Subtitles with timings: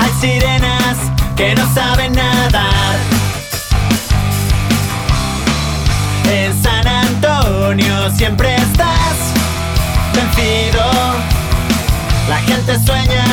[0.00, 0.96] Hay sirenas
[1.36, 2.96] que no saben nadar.
[6.30, 9.16] En San Antonio siempre estás
[10.14, 10.84] vencido.
[12.28, 13.24] La gente sueña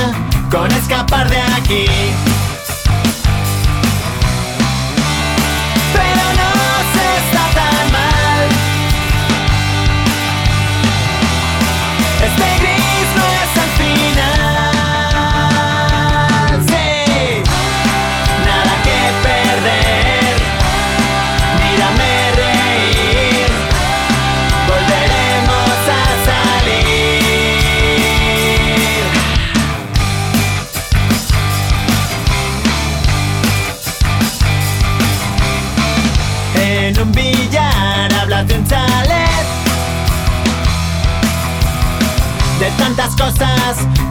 [0.50, 1.86] con escapar de aquí.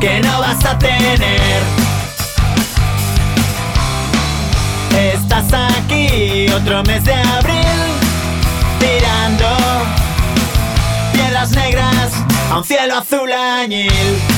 [0.00, 1.62] Que no vas a tener.
[5.14, 7.56] Estás aquí otro mes de abril
[8.80, 9.46] Tirando
[11.12, 12.12] piedras negras
[12.50, 14.35] a un cielo azul añil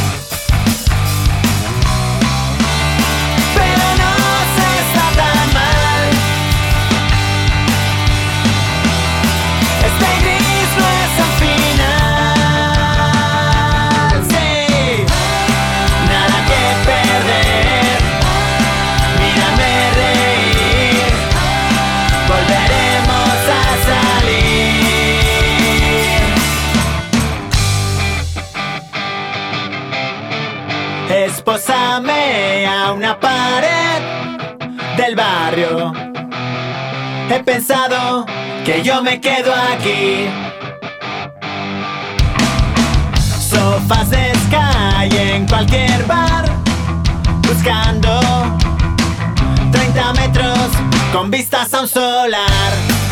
[37.49, 38.27] pensado
[38.63, 40.29] que yo me quedo aquí.
[43.41, 46.45] Sofás de Sky en cualquier bar,
[47.41, 48.21] buscando
[49.73, 50.59] 30 metros
[51.11, 53.08] con vistas a un solar.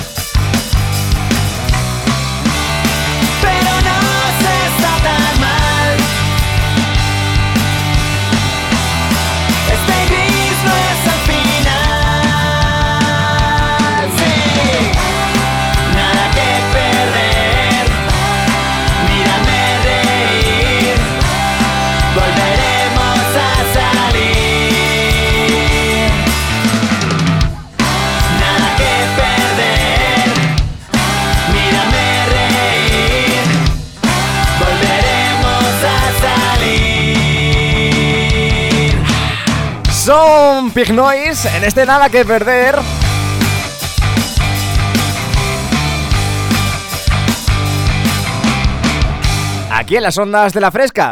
[40.07, 42.79] Son Pig Noise en este nada que perder.
[49.69, 51.11] Aquí en las ondas de la fresca.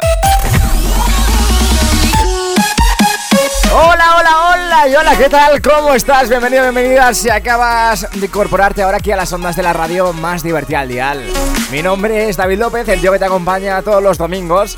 [3.73, 5.61] Hola, hola, hola, y hola, ¿qué tal?
[5.61, 6.29] ¿Cómo estás?
[6.29, 10.45] Bienvenido, bienvenida si acabas de incorporarte ahora aquí a las ondas de la radio más
[10.45, 11.33] divertida al dial.
[11.73, 14.77] Mi nombre es David López, el tío que te acompaña todos los domingos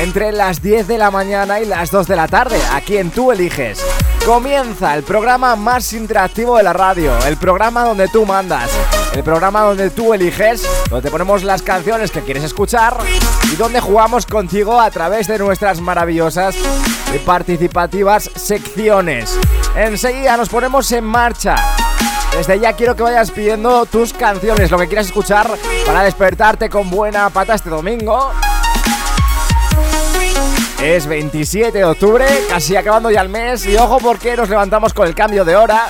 [0.00, 3.32] entre las 10 de la mañana y las 2 de la tarde, aquí en Tú
[3.32, 3.84] Eliges.
[4.24, 8.70] Comienza el programa más interactivo de la radio, el programa donde tú mandas,
[9.14, 12.98] el programa donde tú eliges, donde te ponemos las canciones que quieres escuchar
[13.52, 16.56] y donde jugamos contigo a través de nuestras maravillosas
[17.14, 19.38] y participativas secciones.
[19.76, 21.56] Enseguida nos ponemos en marcha.
[22.36, 25.48] Desde ya quiero que vayas pidiendo tus canciones, lo que quieras escuchar
[25.86, 28.32] para despertarte con buena pata este domingo.
[30.82, 35.06] Es 27 de octubre, casi acabando ya el mes y ojo porque nos levantamos con
[35.06, 35.86] el cambio de hora.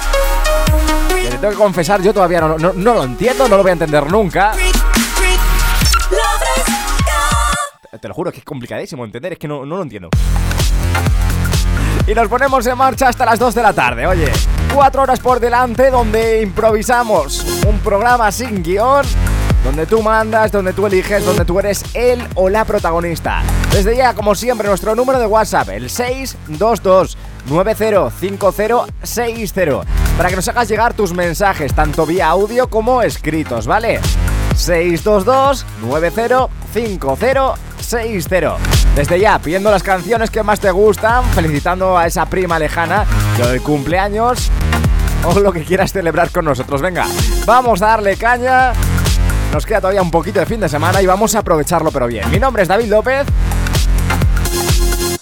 [1.21, 4.11] Que te tengo que confesar, yo todavía no, lo entiendo, no lo voy a entender
[4.11, 4.53] nunca.
[8.01, 10.11] Te lo juro que es complicadísimo entender, es que no, no lo entiendo.
[12.07, 14.31] Y nos ponemos en marcha hasta las 2 de la tarde, oye.
[14.73, 19.05] Cuatro horas por delante donde improvisamos un programa sin guion,
[19.67, 23.43] donde tú mandas, donde tú eliges, donde tú eres el o la protagonista.
[23.73, 27.19] Desde ya, como siempre, nuestro número de WhatsApp, el 622
[27.49, 29.81] 905060,
[30.17, 33.99] para que nos hagas llegar tus mensajes, tanto vía audio como escritos, ¿vale?
[34.55, 38.57] 622 905060.
[38.95, 43.05] Desde ya, pidiendo las canciones que más te gustan, felicitando a esa prima lejana
[43.37, 44.49] que hoy cumpleaños
[45.25, 46.81] o lo que quieras celebrar con nosotros.
[46.81, 47.09] Venga,
[47.45, 48.73] vamos a darle caña.
[49.53, 52.31] Nos queda todavía un poquito de fin de semana y vamos a aprovecharlo pero bien.
[52.31, 53.27] Mi nombre es David López.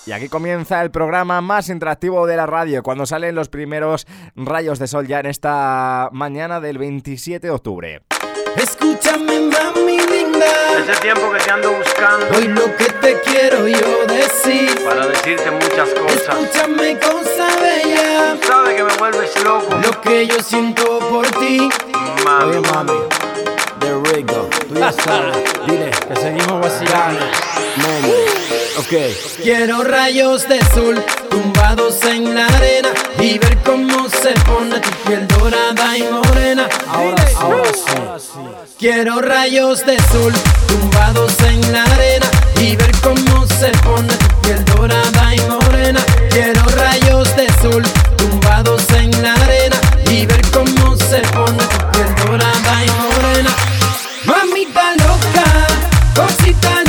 [0.07, 4.07] Y aquí comienza el programa más interactivo de la radio, cuando salen los primeros
[4.37, 8.03] rayos de sol ya en esta mañana del 27 de octubre.
[8.57, 10.47] Escúchame, mami linda.
[10.79, 12.27] Ese tiempo que te ando buscando.
[12.37, 14.85] Hoy lo que te quiero yo decir.
[14.85, 16.37] Para decirte muchas cosas.
[16.37, 18.37] Escúchame, cosa bella.
[18.47, 19.75] Sabes que me vuelves loco.
[19.77, 21.69] Lo que yo siento por ti.
[22.25, 22.57] Mami.
[22.57, 22.93] Oye, mami.
[22.95, 23.24] The
[24.15, 24.49] Rigo.
[24.69, 25.37] Tú ya sabes.
[25.67, 27.27] Dile que seguimos vacilando.
[27.77, 28.13] Mami.
[28.79, 29.43] Ok.
[29.43, 35.27] Quiero rayos de sol tumbados en la arena y ver cómo se pone tu piel
[35.27, 36.69] dorada y morena.
[36.87, 38.39] Ahora, ahora sí.
[38.79, 40.33] Quiero rayos de sol
[40.69, 42.27] tumbados en la arena
[42.61, 46.01] y ver cómo se pone tu piel dorada y morena.
[46.31, 47.83] Quiero rayos de sol
[56.15, 56.84] cosita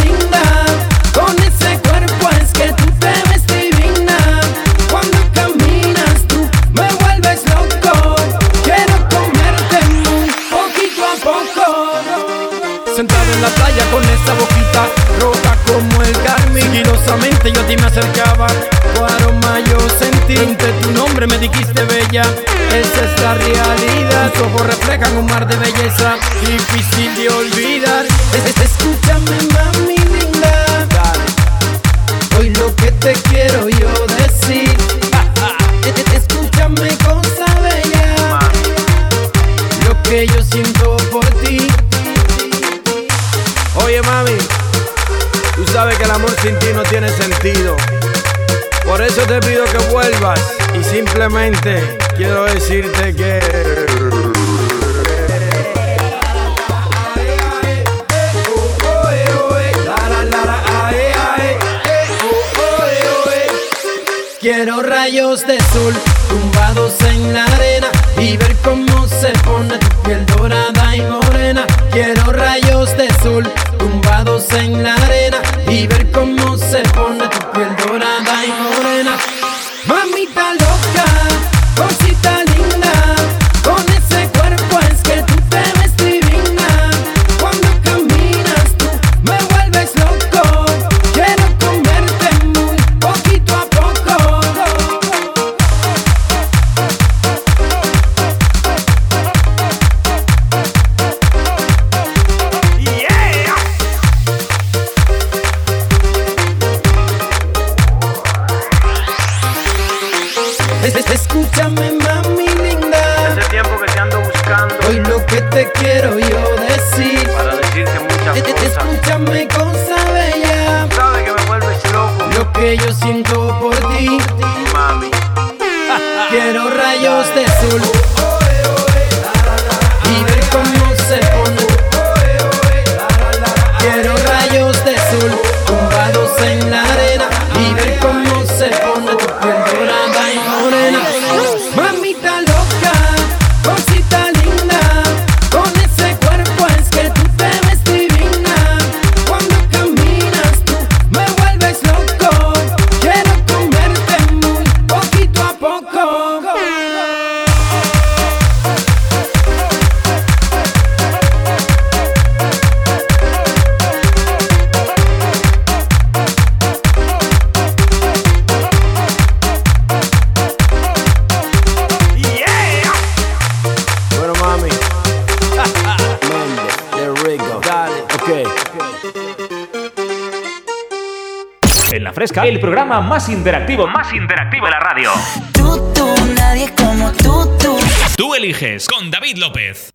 [182.16, 185.12] fresca, el programa más interactivo, más interactivo de la radio.
[185.52, 186.07] Tú, tú,
[186.38, 187.78] nadie como tú, tú.
[188.16, 189.92] Tú eliges con David López.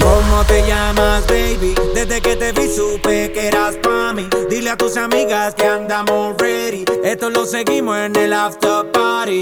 [0.00, 1.74] ¿Cómo te llamas, baby?
[1.94, 4.28] Desde que te vi supe que eras pa' mí.
[4.48, 6.84] Dile a tus amigas que andamos ready.
[7.02, 9.40] Esto lo seguimos en el after party.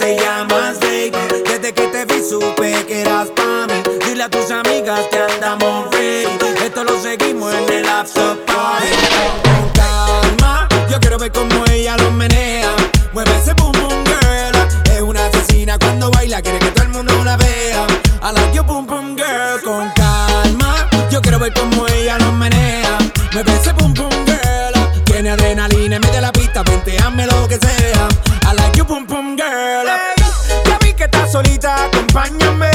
[0.00, 1.12] ¿Cómo te llamas, baby?
[1.44, 3.82] Desde que te vi supe que eras pa' mí.
[4.06, 6.26] Dile a tus amigas que andamos ready.
[6.64, 8.86] Esto lo seguimos en el after party.
[9.44, 12.70] Con calma, yo quiero ver cómo ella lo menea.
[13.12, 14.90] Mueve ese boom boom girl.
[14.90, 17.86] Es una asesina cuando baila, quiere que todo el mundo la vea.
[18.22, 19.60] I like your boom boom girl.
[19.62, 22.96] Con calma, yo quiero ver cómo ella lo menea.
[23.32, 25.04] Mueve ese boom boom girl.
[25.04, 28.08] Tiene adrenalina en medio de la pista, venteame lo que sea
[28.90, 29.86] pum pum girl.
[30.66, 32.72] Ya vi que estás solita, acompáñame.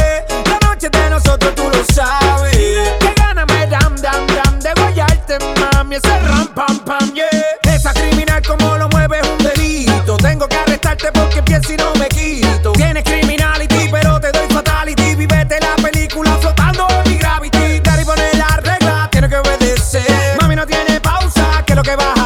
[0.50, 2.56] La noche de nosotros tú lo sabes.
[2.56, 4.60] Que gana me dam, dam, dam.
[4.60, 7.28] De guayarte, mami, ese ram, pam, pam, yeah.
[7.64, 10.16] Esa criminal como lo mueve es un delito.
[10.16, 12.72] Tengo que arrestarte porque pienso y no me quito.
[12.72, 15.16] Tienes criminality, pero te doy fatality.
[15.16, 17.82] Vivete la película flotando en mi gravity.
[17.82, 20.38] Dari poner la regla, tienes que obedecer.
[20.40, 22.25] Mami, no tiene pausa, que lo que baja.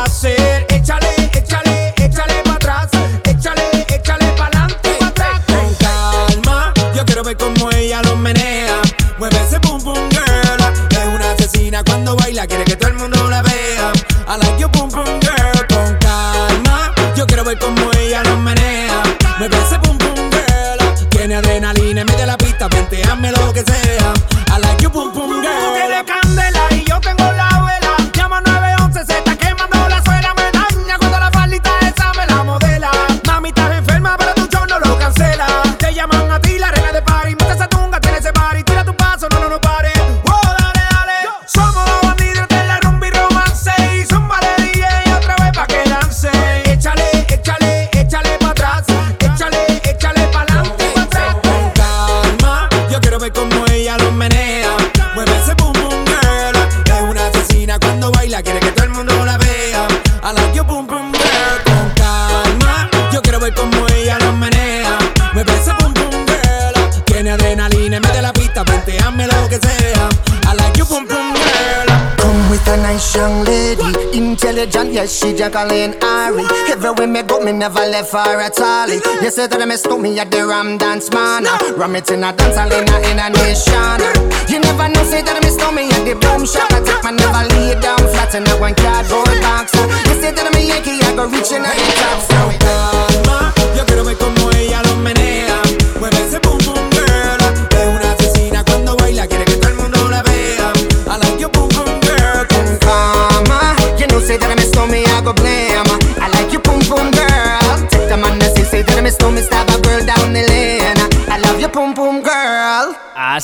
[75.40, 76.44] Jacqueline Ari.
[76.68, 78.90] Everywhere me go, me never left her at all.
[79.24, 81.46] You say that me stop me at the Ram Dance Man.
[81.80, 84.04] Ram it in a dance hall in a, in a nation.
[84.52, 86.68] You never know, say that me stop me at the Boom Shop.
[86.76, 89.72] I take my never lay down flat in a one cardboard box.
[90.12, 92.29] You say that me Yankee, I go reaching out the top.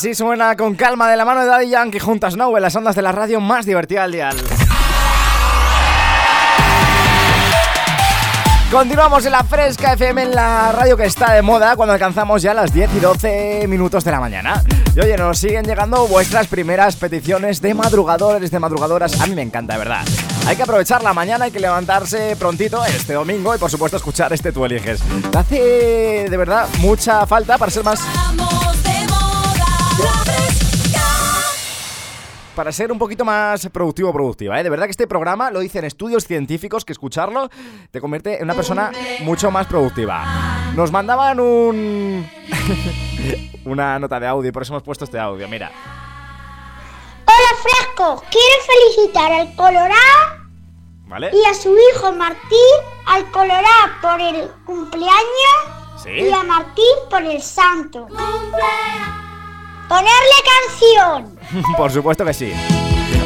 [0.05, 2.95] Así suena con calma de la mano de Daddy Yankee juntas Snow en las ondas
[2.95, 4.38] de la radio más divertida del dial.
[8.69, 12.53] Continuamos en la Fresca FM en la radio que está de moda cuando alcanzamos ya
[12.53, 14.62] las 10 y 12 minutos de la mañana.
[14.95, 19.19] Y oye, nos siguen llegando vuestras primeras peticiones de madrugadores, de madrugadoras.
[19.19, 20.05] A mí me encanta, de verdad.
[20.45, 24.31] Hay que aprovechar la mañana, hay que levantarse prontito este domingo y por supuesto escuchar
[24.33, 25.00] este Tú Eliges.
[25.31, 28.00] Te hace de verdad mucha falta para ser más
[32.55, 34.63] para ser un poquito más productivo o productiva, ¿eh?
[34.63, 37.50] De verdad que este programa lo dicen estudios científicos que escucharlo
[37.91, 40.24] te convierte en una persona mucho más productiva.
[40.75, 42.27] Nos mandaban un...
[43.65, 45.71] una nota de audio, por eso hemos puesto este audio, mira.
[47.25, 48.63] Hola Fresco, quiero
[48.95, 50.45] felicitar al Colorado
[51.07, 51.31] ¿Vale?
[51.33, 52.75] y a su hijo Martín,
[53.07, 55.12] al Colorado por el cumpleaños
[56.01, 56.12] Sí.
[56.12, 58.07] y a Martín por el santo.
[59.88, 61.35] Ponerle canción.
[61.78, 62.52] Por supuesto que sí.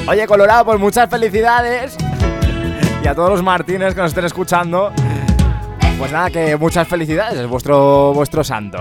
[0.07, 1.97] Oye, Colorado, pues muchas felicidades.
[3.03, 4.91] Y a todos los Martínez que nos estén escuchando.
[5.97, 8.79] Pues nada, que muchas felicidades, es vuestro, vuestro santo.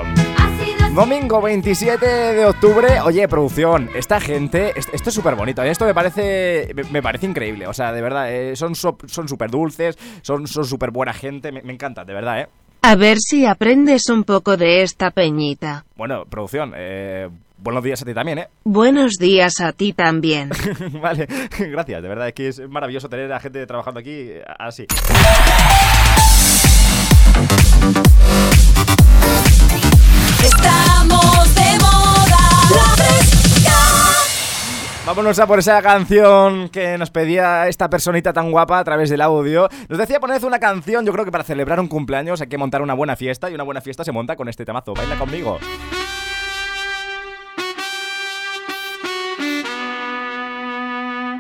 [0.95, 5.71] Domingo 27 de octubre, oye, producción, esta gente, est- esto es súper bonito, ¿eh?
[5.71, 9.51] esto me parece, me- parece increíble, o sea, de verdad, eh, son so- son súper
[9.51, 12.49] dulces, son súper buena gente, me, me encanta, de verdad, ¿eh?
[12.83, 15.85] A ver si aprendes un poco de esta peñita.
[15.97, 18.49] Bueno, producción, eh, buenos días a ti también, ¿eh?
[18.65, 20.51] Buenos días a ti también.
[21.03, 21.27] vale,
[21.59, 24.87] gracias, de verdad, es que es maravilloso tener a gente trabajando aquí eh, así.
[30.45, 31.88] Estamos de
[35.09, 39.23] Vámonos a por esa canción que nos pedía esta personita tan guapa a través del
[39.23, 39.67] audio.
[39.89, 42.83] Nos decía poned una canción, yo creo que para celebrar un cumpleaños hay que montar
[42.83, 44.93] una buena fiesta y una buena fiesta se monta con este temazo.
[44.93, 45.59] Baila conmigo.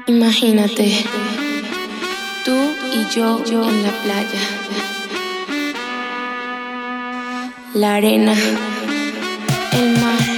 [0.06, 1.04] Imagínate,
[2.46, 2.56] tú
[2.90, 4.40] y yo, en la playa.
[7.74, 10.37] La arena, el mar,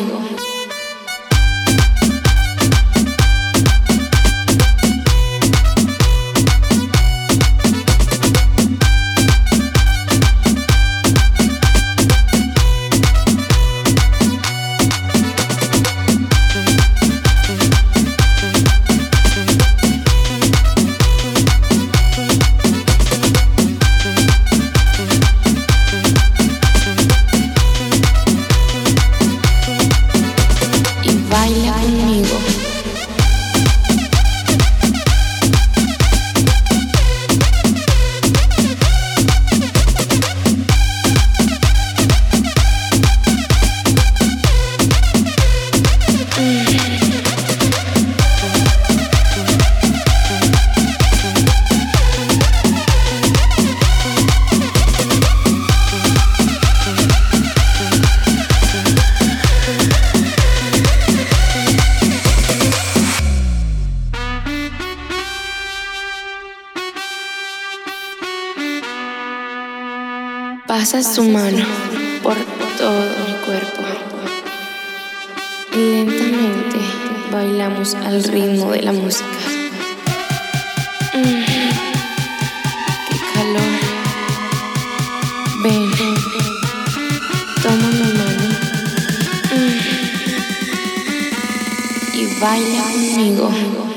[92.41, 93.90] Baila conmigo.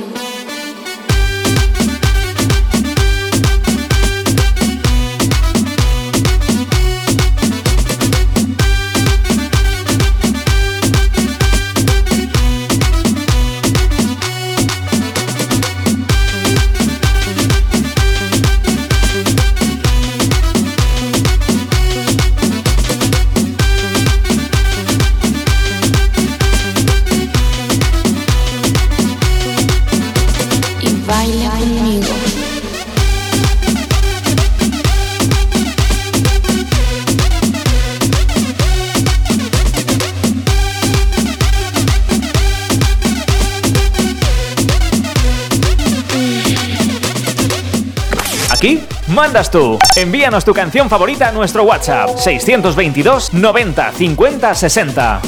[49.25, 49.79] Mandas tú.
[49.97, 55.21] Envíanos tu canción favorita a nuestro WhatsApp 622 90 50 60.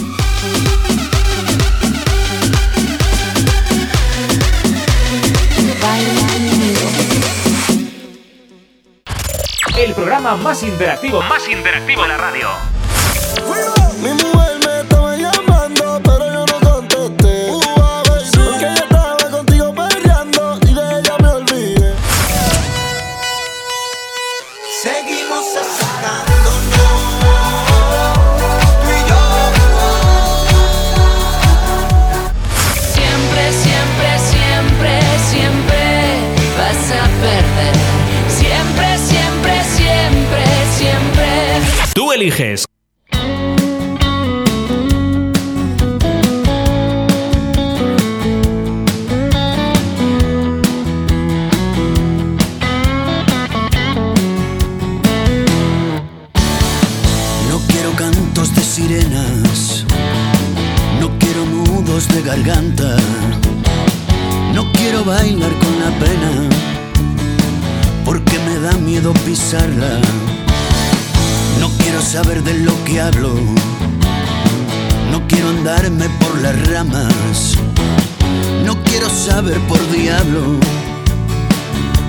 [5.81, 6.81] Baila conmigo.
[9.79, 12.76] El programa más interactivo, más interactivo de la radio.
[42.27, 42.76] Tú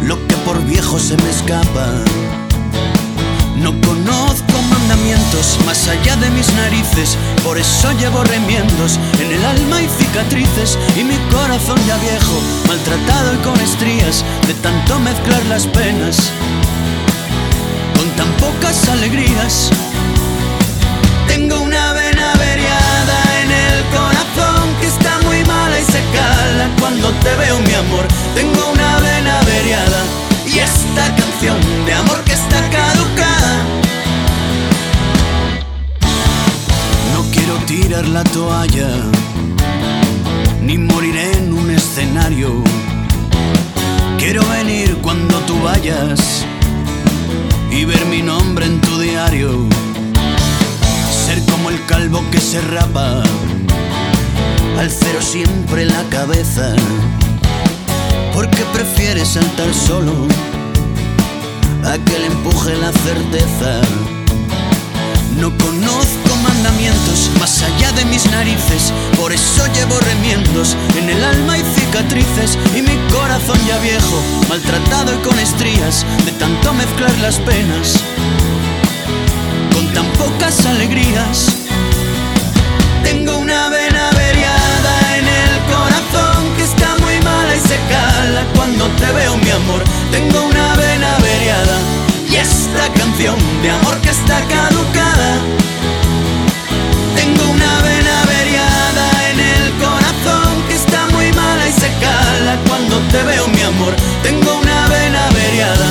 [0.03, 1.87] lo que por viejo se me escapa.
[3.55, 9.81] No conozco mandamientos más allá de mis narices, por eso llevo remiendos en el alma
[9.81, 15.65] y cicatrices y mi corazón ya viejo, maltratado y con estrías de tanto mezclar las
[15.65, 16.31] penas
[17.95, 19.71] con tan pocas alegrías.
[25.79, 28.07] Y se cala cuando te veo mi amor.
[28.35, 30.03] Tengo una vena averiada
[30.45, 33.63] y esta canción de amor que está caducada.
[37.13, 38.89] No quiero tirar la toalla
[40.61, 42.63] ni morir en un escenario.
[44.17, 46.45] Quiero venir cuando tú vayas
[47.71, 49.65] y ver mi nombre en tu diario.
[51.25, 53.23] Ser como el calvo que se rapa,
[54.77, 56.75] al cero siempre la cabeza.
[58.33, 60.27] Porque prefiere saltar solo
[61.83, 63.81] a que le empuje la certeza.
[65.39, 71.57] No conozco mandamientos más allá de mis narices, por eso llevo remiendos en el alma
[71.57, 77.37] y cicatrices y mi corazón ya viejo, maltratado y con estrías de tanto mezclar las
[77.37, 78.01] penas
[79.77, 81.49] con tan pocas alegrías.
[83.03, 83.46] Tengo una
[87.67, 89.83] se cala cuando te veo mi amor.
[90.11, 91.77] Tengo una vena averiada
[92.31, 95.29] y esta canción de amor que está caducada.
[97.15, 102.95] Tengo una vena averiada en el corazón que está muy mala y se cala cuando
[103.11, 103.93] te veo mi amor.
[104.23, 105.87] Tengo una vena averiada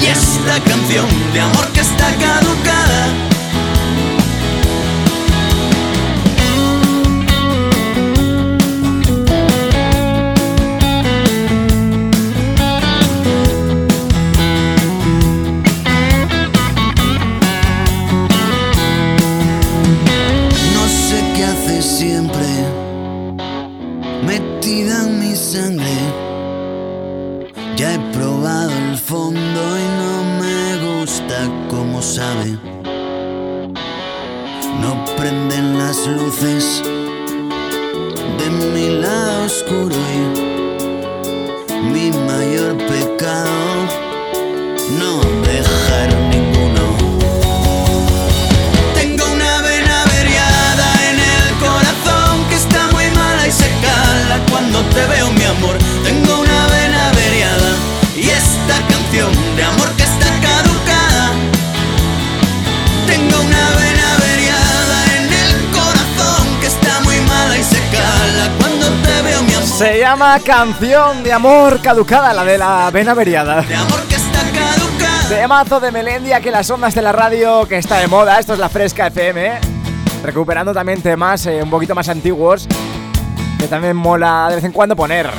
[0.00, 2.45] y esta canción de amor que está caducada.
[70.26, 73.62] Llama Canción de Amor Caducada, la de la vena averiada.
[73.62, 75.28] De amor que está caducada.
[75.28, 78.38] De mazo de Melendia, que las ondas de la radio que está de moda.
[78.38, 79.46] Esto es la Fresca FM.
[79.46, 79.60] ¿eh?
[80.24, 82.66] Recuperando también temas eh, un poquito más antiguos.
[83.58, 85.30] Que también mola de vez en cuando poner.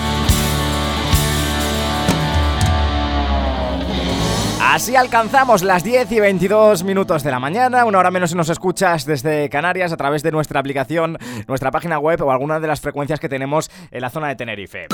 [4.77, 8.47] Así alcanzamos las 10 y 22 minutos de la mañana, una hora menos si nos
[8.49, 12.79] escuchas desde Canarias a través de nuestra aplicación, nuestra página web o alguna de las
[12.79, 14.85] frecuencias que tenemos en la zona de Tenerife.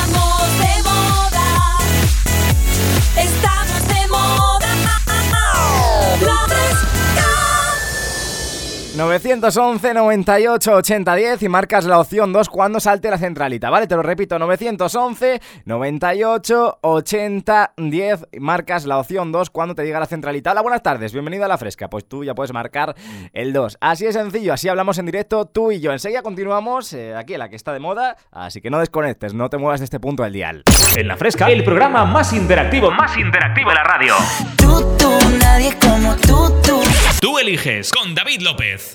[8.95, 13.88] 911 98 80 10 y marcas la opción 2 cuando salte la centralita, ¿vale?
[13.88, 19.97] Te lo repito, 911 98 80 10 y marcas la opción 2 cuando te diga
[19.97, 20.51] la centralita.
[20.51, 21.89] Hola, buenas tardes, bienvenido a La Fresca.
[21.89, 22.93] Pues tú ya puedes marcar
[23.32, 23.77] el 2.
[23.80, 25.93] Así de sencillo, así hablamos en directo tú y yo.
[25.93, 29.49] Enseguida continuamos eh, aquí en la que está de moda, así que no desconectes, no
[29.49, 30.63] te muevas de este punto del dial.
[30.97, 34.15] En La Fresca, el programa más interactivo, más interactivo de la radio.
[34.58, 36.82] Tú, tú, nadie como tú, tú.
[37.21, 38.90] Tú eliges con David López.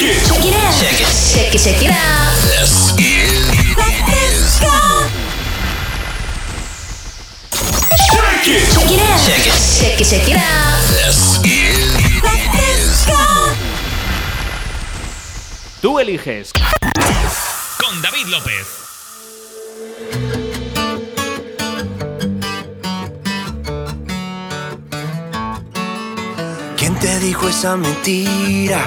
[0.00, 0.08] Check
[0.46, 0.72] it out.
[0.80, 2.32] Check it, check it out.
[2.48, 2.64] La
[3.76, 4.72] fresca.
[8.16, 9.20] Check it out.
[9.20, 10.80] Check it, check it, check it out.
[10.96, 11.12] La
[12.50, 13.20] fresca.
[15.82, 16.50] Tú eliges.
[17.76, 18.66] Con David López.
[26.78, 28.86] ¿Quién te dijo esa mentira?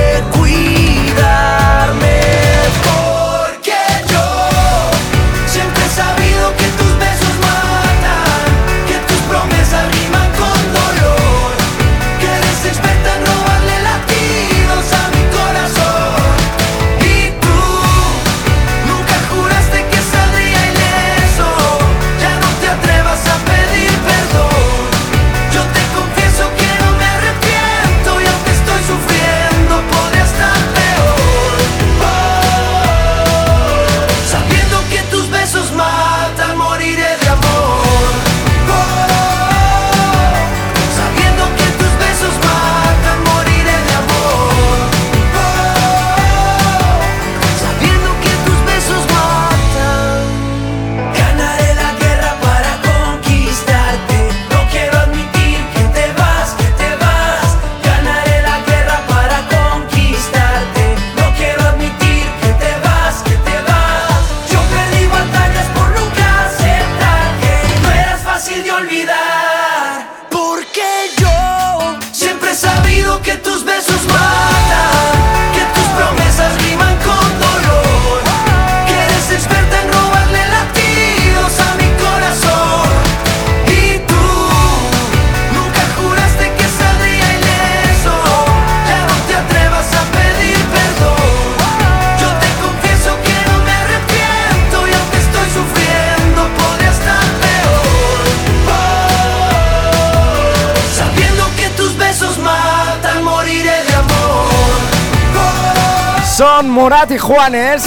[106.71, 107.83] Morat y Juanes.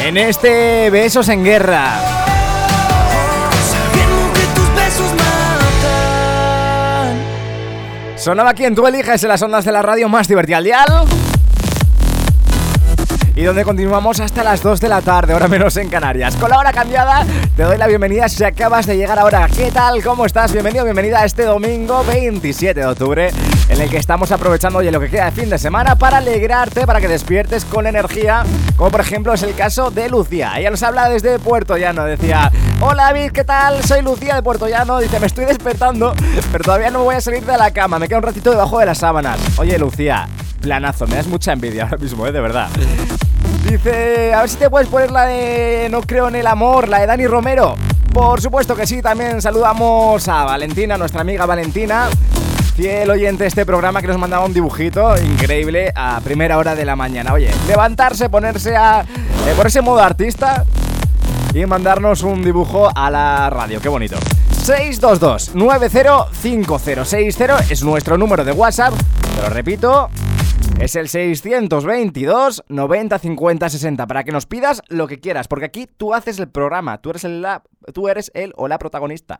[0.00, 1.92] En este Besos en Guerra.
[8.14, 11.04] Sonaba quien tú eliges en las ondas de la radio más divertida al dial.
[13.34, 16.36] Y donde continuamos hasta las 2 de la tarde, ahora menos en Canarias.
[16.36, 19.48] Con la hora cambiada, te doy la bienvenida si acabas de llegar ahora.
[19.48, 20.04] ¿Qué tal?
[20.04, 20.52] ¿Cómo estás?
[20.52, 23.32] Bienvenido, bienvenida a este domingo 27 de octubre,
[23.68, 27.00] en el que estamos aprovechando lo que queda de fin de semana para alegrarte, para
[27.00, 28.44] que despiertes con energía,
[28.76, 30.52] como por ejemplo es el caso de Lucía.
[30.56, 32.50] Ella nos habla desde Puerto Llano, decía,
[32.80, 33.82] hola David, ¿qué tal?
[33.84, 36.14] Soy Lucía de Puerto Llano, dice, me estoy despertando,
[36.52, 38.86] pero todavía no voy a salir de la cama, me quedo un ratito debajo de
[38.86, 39.38] las sábanas.
[39.58, 40.28] Oye Lucía,
[40.60, 42.32] planazo, me das mucha envidia ahora mismo, ¿eh?
[42.32, 42.68] de verdad.
[43.68, 47.00] Dice, a ver si te puedes poner la de No creo en el amor, la
[47.00, 47.76] de Dani Romero.
[48.12, 52.08] Por supuesto que sí, también saludamos a Valentina, nuestra amiga Valentina,
[52.74, 56.96] fiel oyente este programa que nos mandaba un dibujito increíble a primera hora de la
[56.96, 57.32] mañana.
[57.32, 60.64] Oye, levantarse, ponerse a eh, por ese modo artista
[61.54, 63.80] y mandarnos un dibujo a la radio.
[63.80, 64.16] Qué bonito.
[64.50, 68.92] 622 905060 es nuestro número de WhatsApp.
[69.36, 70.10] Te lo repito,
[70.80, 75.86] es el 622 90 50 60 para que nos pidas lo que quieras, porque aquí
[75.86, 79.38] tú haces el programa, tú eres el, la, tú eres el o la protagonista.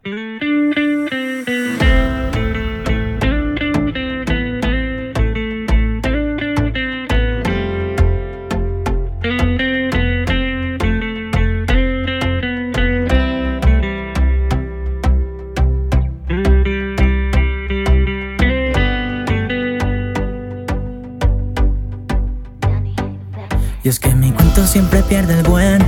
[23.85, 25.85] Y es que mi cuento siempre pierde el buen.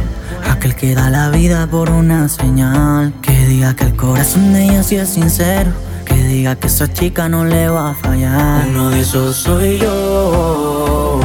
[0.50, 3.14] Aquel que da la vida por una señal.
[3.22, 5.70] Que diga que el corazón de ella sí es sincero.
[6.04, 8.68] Que diga que esa chica no le va a fallar.
[8.68, 11.20] Uno de esos soy yo.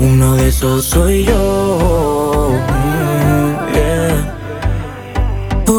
[0.00, 2.17] Uno de esos soy yo.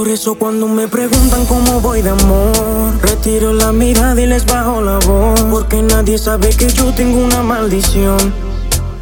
[0.09, 4.81] Por eso cuando me preguntan cómo voy de amor, retiro la mirada y les bajo
[4.81, 5.39] la voz.
[5.51, 8.17] Porque nadie sabe que yo tengo una maldición.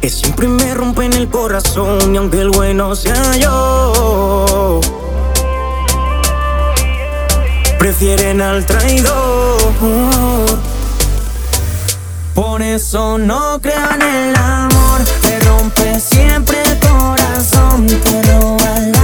[0.02, 4.82] Que siempre me rompe en el corazón y aunque el bueno sea yo.
[7.78, 9.72] Prefieren al traidor.
[12.34, 15.00] Por eso no creo en el amor.
[15.22, 17.86] Te rompe siempre el corazón.
[17.86, 18.97] Te roba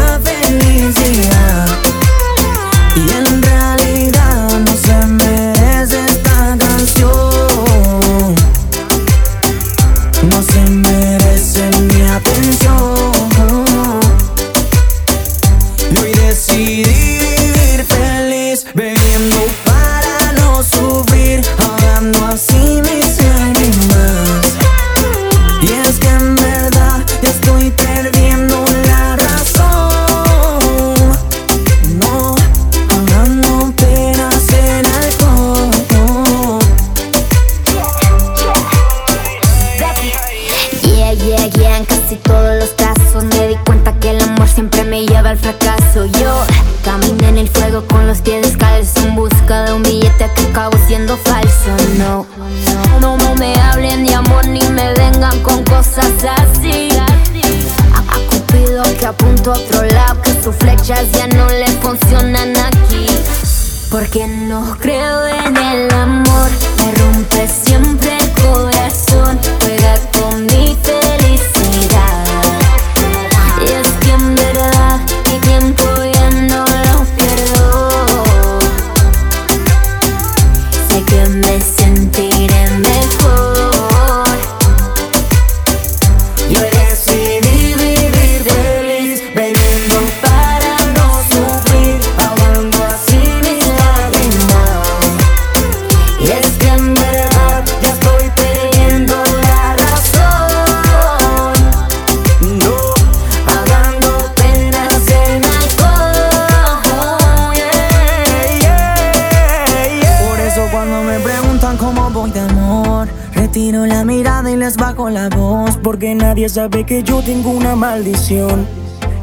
[116.54, 118.66] sabe que yo tengo una maldición.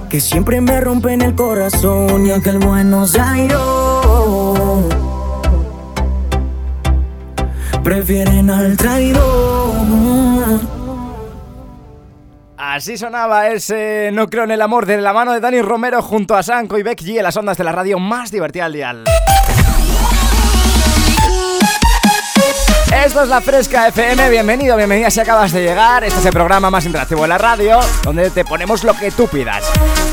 [0.10, 4.89] Que siempre me rompe en el corazón y aunque el bueno sea yo
[7.82, 9.72] Prefieren al traidor
[12.58, 16.36] Así sonaba ese No creo en el amor de la mano de Dani Romero junto
[16.36, 19.06] a Sanko y Becky en las ondas de la radio más divertida al dial.
[23.03, 26.03] Esto es La Fresca FM, bienvenido, bienvenida si acabas de llegar.
[26.03, 29.27] Este es el programa más interactivo de la radio, donde te ponemos lo que tú
[29.27, 29.63] pidas.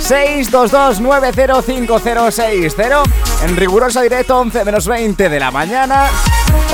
[0.08, 3.02] 622-905060,
[3.44, 6.06] en riguroso directo 11 menos 20 de la mañana,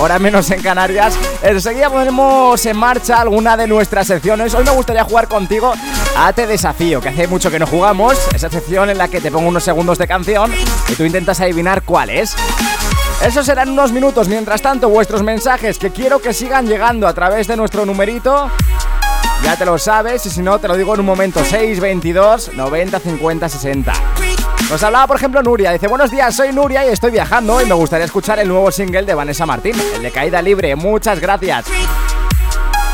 [0.00, 1.18] hora menos en Canarias.
[1.42, 4.54] Enseguida ponemos en marcha alguna de nuestras secciones.
[4.54, 5.74] Hoy me gustaría jugar contigo
[6.16, 8.16] a Te Desafío, que hace mucho que no jugamos.
[8.32, 10.54] Esa sección en la que te pongo unos segundos de canción
[10.88, 12.36] y tú intentas adivinar cuál es.
[13.24, 14.28] Eso serán unos minutos.
[14.28, 18.50] Mientras tanto, vuestros mensajes que quiero que sigan llegando a través de nuestro numerito.
[19.42, 21.40] Ya te lo sabes, y si no, te lo digo en un momento.
[21.42, 23.92] 622 90 50 60.
[24.68, 25.72] Nos hablaba, por ejemplo, Nuria.
[25.72, 29.04] Dice: Buenos días, soy Nuria y estoy viajando y me gustaría escuchar el nuevo single
[29.04, 30.76] de Vanessa Martín, el de Caída Libre.
[30.76, 31.64] Muchas gracias.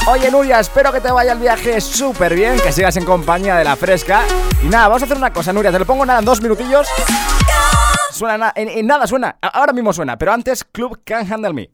[0.07, 3.65] Oye, Nuria, espero que te vaya el viaje súper bien, que sigas en compañía de
[3.65, 4.23] la fresca.
[4.63, 5.73] Y nada, vamos a hacer una cosa, Nuria.
[5.73, 6.87] Te lo pongo nada en dos minutillos.
[8.21, 9.39] Suena en, nada, suena.
[9.41, 11.71] Ahora mismo suena, pero antes Club Can Handle Me.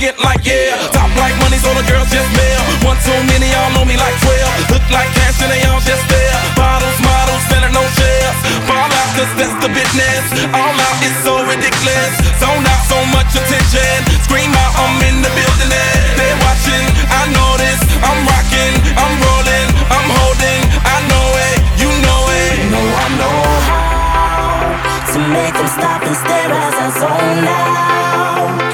[0.00, 0.76] Arrogant like yeah.
[0.92, 2.60] Top like money, so the girls just mail.
[2.88, 4.72] One too many, y'all know me like 12.
[4.72, 6.36] Look like cash and they all just there.
[6.56, 8.36] Bottles, models, selling no shares.
[8.64, 10.24] Fall out, cause that's the business.
[10.56, 12.12] All out is so ridiculous.
[12.40, 14.00] Zone out, so much attention.
[14.24, 15.68] Scream out, I'm in the building.
[16.16, 17.80] They're watching, I know this.
[18.00, 20.60] I'm rocking, I'm rolling, I'm holding.
[20.80, 22.52] I know it, you know it.
[22.56, 27.90] You know I know how to make them stop and stare as I zone out.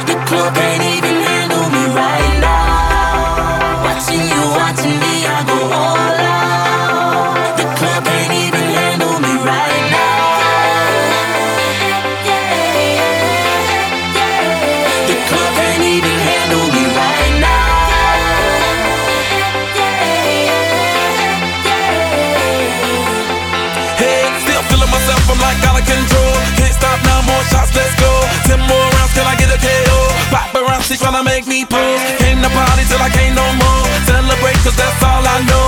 [0.07, 0.86] She
[31.65, 31.97] pull.
[32.19, 33.85] Came to party till I can't no more.
[34.05, 35.66] Celebrate cause that's all I know.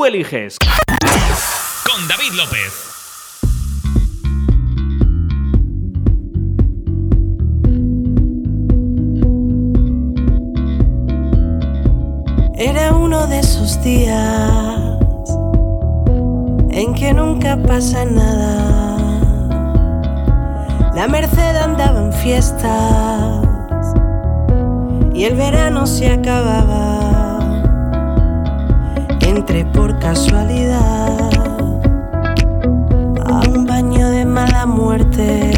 [0.00, 0.56] Eliges.
[1.84, 2.92] Con David López.
[13.12, 14.16] uno de esos días
[16.70, 19.50] en que nunca pasa nada.
[20.94, 23.44] La Merced andaba en fiestas
[25.14, 26.91] y el verano se acababa.
[29.42, 31.18] Entré por casualidad
[33.26, 35.50] a un baño de mala muerte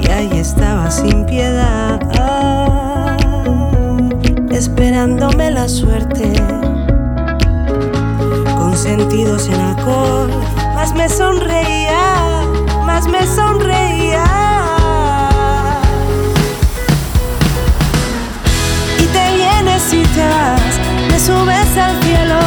[0.00, 1.98] y ahí estaba sin piedad,
[4.52, 6.32] esperándome la suerte.
[8.56, 10.30] Con sentidos en alcohol,
[10.76, 12.44] más me sonreía,
[12.86, 14.24] más me sonreía.
[19.00, 20.78] Y te vienes y te vas,
[21.10, 22.40] me subes al cielo,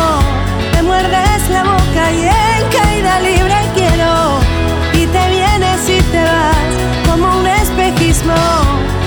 [0.73, 4.39] me muerdes la boca y en caída libre quiero.
[4.93, 6.75] Y te vienes y te vas
[7.09, 8.35] como un espejismo.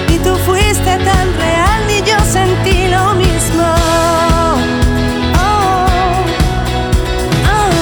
[0.08, 3.64] Y tú fuiste tan real y yo sentí lo mismo.
[5.36, 5.86] Oh,
[7.52, 7.76] oh.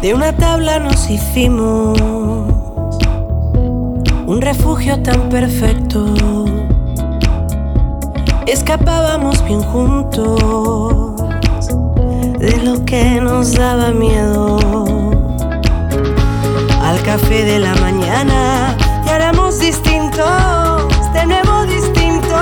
[0.00, 2.21] De una tabla nos hicimos
[4.32, 6.06] un refugio tan perfecto.
[8.46, 11.16] Escapábamos bien juntos
[12.38, 14.58] de lo que nos daba miedo.
[16.82, 18.74] Al café de la mañana
[19.04, 20.26] y éramos distintos,
[21.12, 22.32] de nuevo distintos.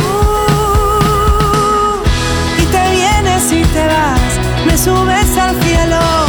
[0.00, 0.78] Uh,
[2.62, 4.32] y te vienes y te vas,
[4.66, 6.27] me subes al cielo,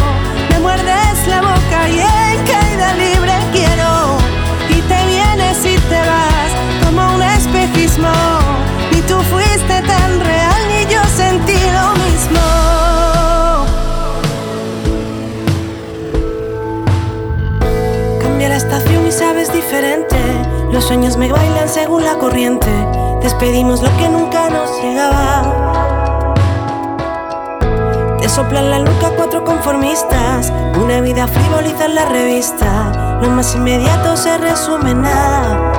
[19.70, 20.18] diferente.
[20.72, 22.72] Los sueños me bailan según la corriente.
[23.22, 26.34] Despedimos lo que nunca nos llegaba.
[28.20, 30.52] Te soplan la nuca cuatro conformistas.
[30.76, 33.20] Una vida frivoliza en la revista.
[33.22, 35.72] Lo más inmediato se resume en nada.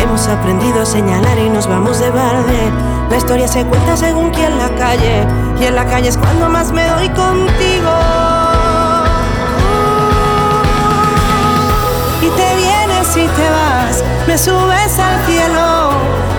[0.00, 2.70] Hemos aprendido a señalar y nos vamos de balde.
[3.10, 5.26] La historia se cuenta según quien la calle.
[5.60, 7.75] Y en la calle es cuando más me doy contigo.
[12.26, 15.90] Y te vienes y te vas, me subes al cielo,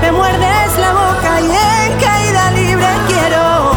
[0.02, 3.72] me muerdes la boca y en caída libre quiero.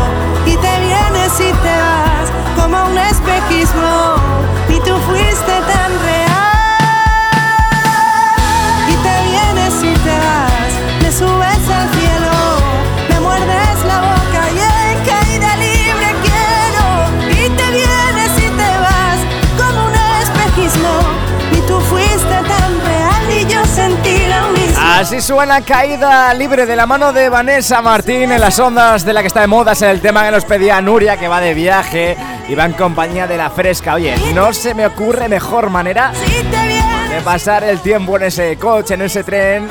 [0.44, 4.16] Y te vienes y te vas como un espejismo,
[4.68, 6.19] y tú fuiste tan real.
[25.10, 29.22] Así suena Caída Libre de la mano de Vanessa Martín en las ondas de la
[29.22, 29.72] que está de moda.
[29.72, 32.16] Es el tema que nos pedía Nuria, que va de viaje
[32.48, 33.94] y va en compañía de la fresca.
[33.94, 39.02] Oye, no se me ocurre mejor manera de pasar el tiempo en ese coche, en
[39.02, 39.66] ese tren.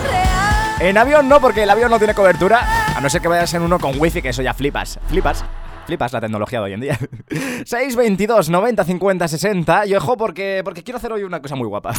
[0.82, 2.94] En avión no, porque el avión no tiene cobertura.
[2.94, 5.00] A no ser que vayas en uno con wifi, que eso ya flipas.
[5.08, 5.46] Flipas.
[5.86, 7.00] Flipas la tecnología de hoy en día.
[7.30, 9.86] 622 90 50 60.
[9.86, 11.94] Y ojo, porque, porque quiero hacer hoy una cosa muy guapa.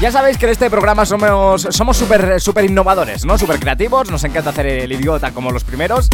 [0.00, 3.38] Ya sabéis que en este programa somos somos súper super innovadores, ¿no?
[3.38, 6.10] Súper creativos, nos encanta hacer el idiota como los primeros.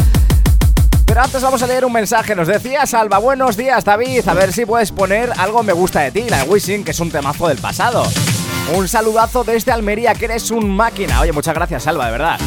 [1.05, 2.33] Pero antes vamos a leer un mensaje.
[2.33, 6.11] Nos decía Salva, buenos días David, a ver si puedes poner algo me gusta de
[6.11, 8.05] ti, la Wishing, que es un temazo del pasado.
[8.73, 11.19] Un saludazo desde Almería, que eres un máquina.
[11.19, 12.39] Oye, muchas gracias Salva, de verdad.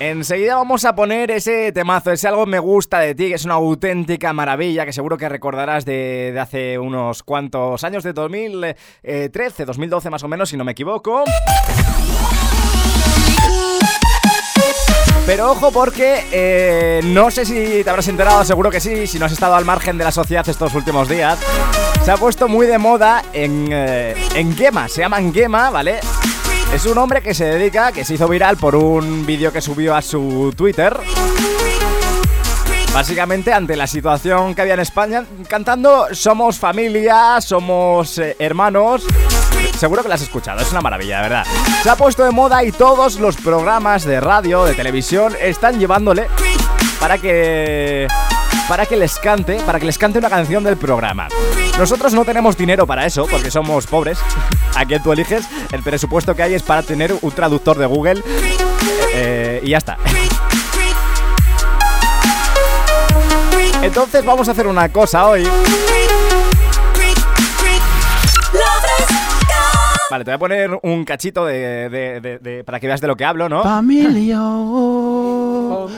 [0.00, 3.54] Enseguida vamos a poner ese temazo, ese algo me gusta de ti, que es una
[3.54, 10.22] auténtica maravilla, que seguro que recordarás de, hace unos cuantos años, de 2013, 2012 más
[10.22, 11.24] o menos, si no me equivoco.
[15.26, 19.26] Pero ojo porque eh, no sé si te habrás enterado, seguro que sí, si no
[19.26, 21.40] has estado al margen de la sociedad estos últimos días.
[22.04, 25.98] Se ha puesto muy de moda en, eh, en Gema, se llaman Gema, ¿vale?
[26.72, 29.94] Es un hombre que se dedica, que se hizo viral por un vídeo que subió
[29.94, 30.96] a su Twitter.
[32.92, 39.04] Básicamente ante la situación que había en España, cantando Somos familia, somos eh, hermanos.
[39.76, 41.46] Seguro que la has escuchado, es una maravilla, de verdad.
[41.82, 46.26] Se ha puesto de moda y todos los programas de radio, de televisión, están llevándole
[47.00, 48.08] para que
[48.68, 51.28] para que les cante, para que les cante una canción del programa.
[51.78, 54.18] Nosotros no tenemos dinero para eso, porque somos pobres.
[54.76, 55.48] ¿A quién tú eliges?
[55.72, 58.22] El presupuesto que hay es para tener un traductor de Google
[59.14, 59.96] eh, y ya está.
[63.82, 65.48] Entonces vamos a hacer una cosa hoy.
[70.10, 73.16] Vale, te voy a poner un cachito de, de, de, para que veas de lo
[73.16, 73.62] que hablo, ¿no?
[73.62, 74.38] Familia.
[74.40, 75.88] Oh, oh,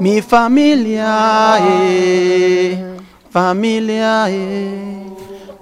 [0.00, 2.96] mi familia, eh,
[3.30, 5.04] familia, eh,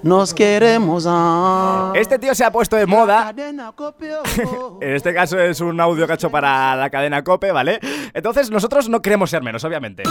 [0.03, 1.05] nos queremos.
[1.09, 1.93] ah.
[1.95, 3.34] Este tío se ha puesto de moda.
[4.80, 7.80] en este caso es un audio cacho para la cadena Cope, ¿vale?
[8.14, 10.05] Entonces nosotros no queremos ser menos, obviamente.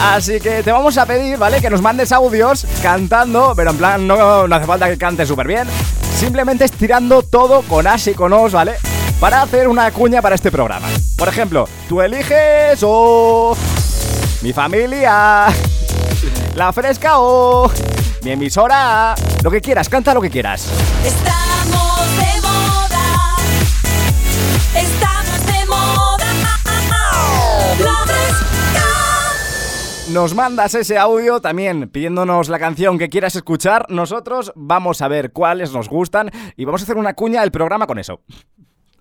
[0.00, 1.60] Así que te vamos a pedir, ¿vale?
[1.60, 5.46] Que nos mandes audios cantando, pero en plan no, no hace falta que cantes súper
[5.46, 5.66] bien.
[6.16, 8.76] Simplemente estirando todo con as y con os, ¿vale?
[9.20, 10.88] Para hacer una cuña para este programa.
[11.16, 13.56] Por ejemplo, tú eliges o...
[14.42, 15.46] Mi familia.
[16.54, 17.70] La fresca o...
[18.22, 19.14] Mi emisora.
[19.42, 20.70] Lo que quieras, canta lo que quieras.
[21.02, 23.36] Estamos de moda.
[24.74, 26.26] Estamos de moda.
[27.78, 28.84] La fresca.
[30.12, 33.86] Nos mandas ese audio también pidiéndonos la canción que quieras escuchar.
[33.88, 37.86] Nosotros vamos a ver cuáles nos gustan y vamos a hacer una cuña del programa
[37.86, 38.20] con eso.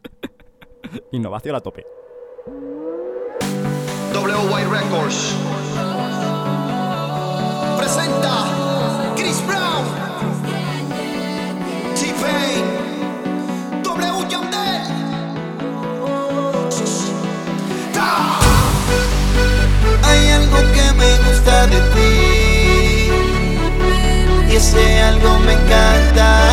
[1.12, 1.86] Innovación a tope.
[4.14, 5.36] WY Records
[7.78, 8.46] presenta
[9.16, 9.86] Chris Brown,
[11.96, 12.66] T-Pain,
[13.84, 14.84] W Yandel.
[20.04, 22.36] Hay algo que me gusta de ti
[24.52, 26.45] y ese algo me encanta.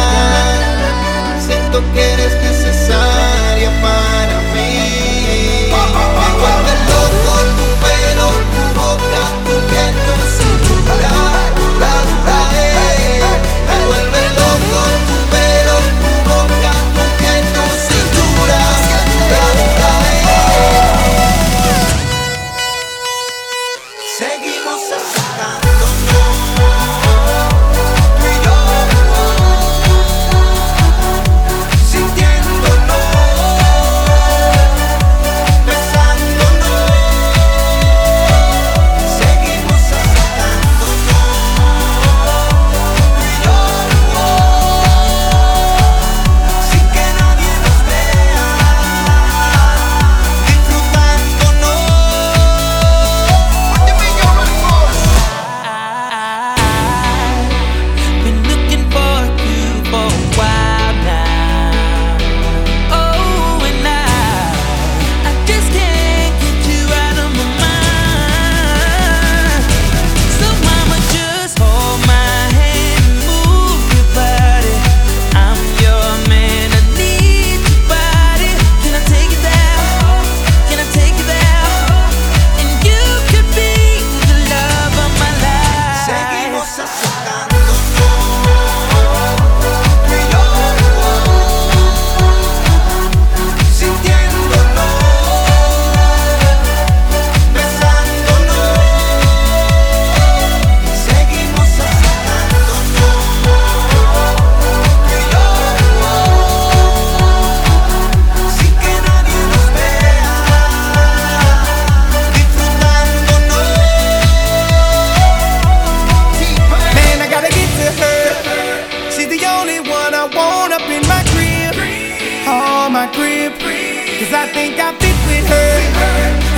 [124.22, 125.72] Cause I think I fit with her.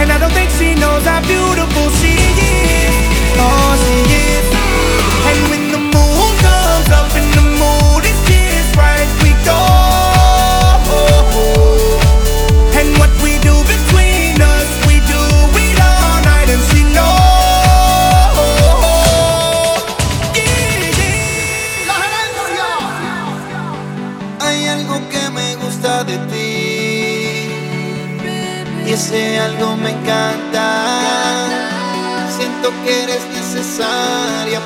[0.05, 1.64] And I don't think she knows how beautiful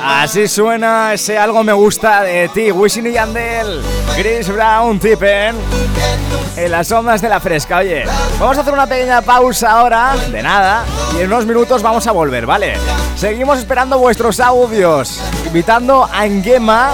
[0.05, 3.83] Así suena ese algo me gusta de ti, Wisin y Yandel,
[4.17, 5.57] Chris Brown, Tippen,
[6.57, 7.79] en las ondas de la fresca.
[7.79, 8.05] Oye,
[8.39, 10.85] vamos a hacer una pequeña pausa ahora, de nada,
[11.17, 12.75] y en unos minutos vamos a volver, ¿vale?
[13.17, 16.91] Seguimos esperando vuestros audios, invitando a Engema,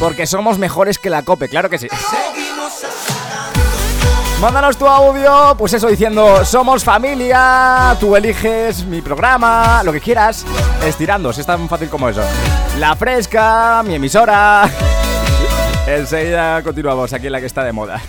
[0.00, 1.88] porque somos mejores que la COPE, claro que sí.
[4.44, 10.44] Mándanos tu audio, pues eso diciendo somos familia, tú eliges mi programa, lo que quieras,
[10.84, 12.20] estirando, si es tan fácil como eso.
[12.78, 14.68] La fresca, mi emisora.
[15.86, 18.02] Enseguida continuamos aquí en la que está de moda.